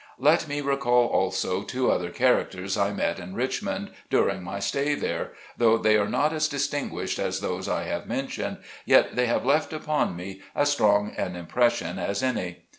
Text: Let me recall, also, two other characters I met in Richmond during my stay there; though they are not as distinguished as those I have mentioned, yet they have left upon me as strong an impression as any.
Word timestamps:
Let 0.17 0.47
me 0.47 0.61
recall, 0.61 1.05
also, 1.09 1.61
two 1.61 1.91
other 1.91 2.09
characters 2.09 2.75
I 2.75 2.91
met 2.91 3.19
in 3.19 3.35
Richmond 3.35 3.91
during 4.09 4.41
my 4.41 4.57
stay 4.57 4.95
there; 4.95 5.33
though 5.57 5.77
they 5.77 5.95
are 5.95 6.09
not 6.09 6.33
as 6.33 6.47
distinguished 6.47 7.19
as 7.19 7.39
those 7.39 7.69
I 7.69 7.83
have 7.83 8.07
mentioned, 8.07 8.57
yet 8.83 9.15
they 9.15 9.27
have 9.27 9.45
left 9.45 9.73
upon 9.73 10.15
me 10.15 10.41
as 10.55 10.71
strong 10.71 11.13
an 11.17 11.35
impression 11.35 11.99
as 11.99 12.23
any. 12.23 12.63